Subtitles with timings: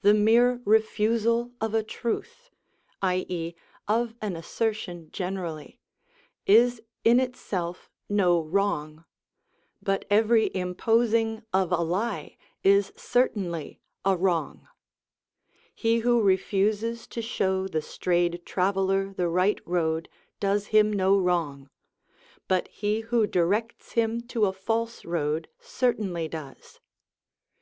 [0.00, 2.48] The mere refusal of a truth,
[3.02, 3.52] i.e.,
[3.86, 5.78] of an assertion generally,
[6.46, 9.04] is in itself no wrong,
[9.82, 14.66] but every imposing of a lie is certainly a wrong.
[15.74, 20.08] He who refuses to show the strayed traveller the right road
[20.40, 21.68] does him no wrong,
[22.48, 26.80] but he who directs him to a false road certainly does.